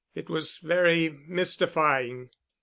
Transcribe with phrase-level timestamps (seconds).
[0.15, 2.31] It was very mystifying."